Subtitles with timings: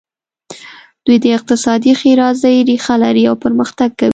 [1.05, 4.09] دوی د اقتصادي ښېرازۍ ریښه لري او پرمختګ کوي.